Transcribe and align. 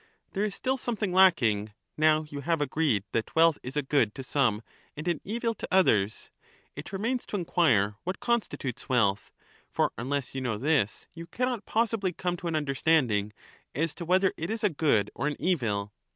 There 0.31 0.43
is 0.43 0.55
still 0.55 0.77
something 0.77 1.13
lacking, 1.13 1.73
now 1.95 2.23
you 2.23 2.39
have 2.41 2.59
agreed 2.59 3.03
that 3.11 3.35
[wealth] 3.35 3.59
is 3.61 3.77
a 3.77 3.83
good 3.83 4.15
to 4.15 4.23
some 4.23 4.63
and 4.97 5.07
an 5.07 5.21
evil 5.23 5.53
to 5.53 5.67
others. 5.69 6.31
It 6.75 6.91
remains 6.91 7.23
to 7.27 7.35
enquire 7.35 7.97
what 8.03 8.19
constitutes 8.19 8.89
wealth; 8.89 9.31
for 9.69 9.91
unless 9.99 10.33
you 10.33 10.41
know 10.41 10.57
this, 10.57 11.05
you 11.13 11.27
cannot 11.27 11.67
possibly 11.67 12.11
come 12.13 12.35
to 12.37 12.47
an 12.47 12.55
understanding 12.55 13.31
as 13.75 13.93
to 13.93 14.03
whether 14.03 14.33
it 14.37 14.49
is 14.49 14.63
a 14.63 14.69
good 14.71 15.11
or 15.13 15.27
an 15.27 15.35
evil. 15.37 15.93